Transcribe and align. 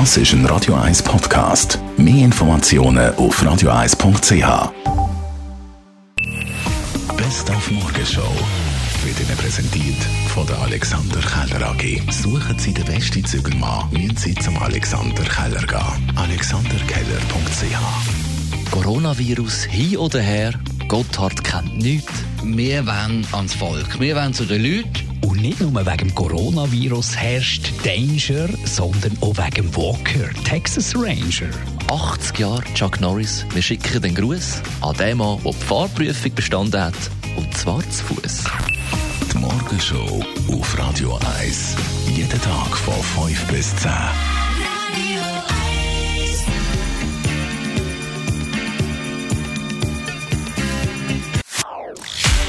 Das 0.00 0.16
ist 0.16 0.32
ein 0.32 0.44
Radio 0.46 0.74
1 0.74 1.04
Podcast. 1.04 1.78
Mehr 1.96 2.24
Informationen 2.24 3.14
auf 3.14 3.40
radio1.ch. 3.40 4.72
Best 7.16 7.48
auf 7.48 7.70
Morgenshow 7.70 8.32
wird 9.04 9.20
Ihnen 9.20 9.36
präsentiert 9.36 10.02
von 10.34 10.44
der 10.48 10.58
Alexander 10.62 11.20
Keller 11.20 11.68
AG. 11.68 12.02
Suchen 12.10 12.58
Sie 12.58 12.74
den 12.74 12.86
besten 12.86 13.24
Zügelmann, 13.24 13.88
müssen 13.92 14.16
Sie 14.16 14.34
zum 14.34 14.60
Alexander 14.60 15.22
Keller 15.22 15.64
gehen. 15.64 16.12
alexanderkeller.ch 16.16 18.72
Coronavirus 18.72 19.62
hin 19.62 19.98
oder 19.98 20.20
her, 20.20 20.54
Gotthard 20.88 21.44
kennt 21.44 21.78
nichts. 21.78 22.12
Wir 22.42 22.84
wollen 22.84 23.24
ans 23.30 23.54
Volk, 23.54 24.00
wir 24.00 24.16
wollen 24.16 24.34
zu 24.34 24.44
den 24.44 24.60
Leuten. 24.60 25.03
Und 25.34 25.42
nicht 25.42 25.60
nur 25.60 25.74
wegen 25.74 25.96
dem 25.96 26.14
Coronavirus 26.14 27.16
herrscht 27.16 27.72
Danger, 27.82 28.48
sondern 28.66 29.18
auch 29.20 29.36
wegen 29.36 29.74
Walker, 29.74 30.32
Texas 30.44 30.94
Ranger. 30.94 31.50
80 31.90 32.38
Jahre 32.38 32.62
Chuck 32.74 33.00
Norris. 33.00 33.44
Wir 33.52 33.60
schicken 33.60 34.00
den 34.00 34.14
Gruß 34.14 34.62
an 34.80 34.96
den 34.96 35.18
Mann, 35.18 35.40
der 35.42 35.52
die 35.52 35.64
Fahrprüfung 35.64 36.34
bestanden 36.36 36.80
hat. 36.80 36.94
Und 37.36 37.52
zwar 37.56 37.80
zu 37.90 38.04
Fuß. 38.04 38.44
Die 39.32 39.38
Morgenshow 39.38 40.24
auf 40.52 40.78
Radio 40.78 41.18
1. 41.40 41.74
Jeden 42.14 42.40
Tag 42.40 42.76
von 42.76 43.26
5 43.26 43.46
bis 43.48 43.74
10. 43.74 43.90